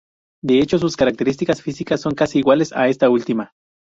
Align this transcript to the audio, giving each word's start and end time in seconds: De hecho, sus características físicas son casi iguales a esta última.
De 0.41 0.57
hecho, 0.57 0.79
sus 0.79 0.97
características 0.97 1.61
físicas 1.61 2.01
son 2.01 2.15
casi 2.15 2.39
iguales 2.39 2.73
a 2.73 2.87
esta 2.87 3.07
última. 3.07 3.53